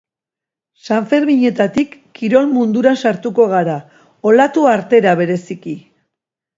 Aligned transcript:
Sanferminetatik 0.87 1.93
kirol 2.21 2.49
mundura 2.55 2.95
sartuko 3.05 3.49
gara, 3.55 3.79
olatu 4.33 4.69
artera 4.77 5.19
bereziki. 5.25 5.81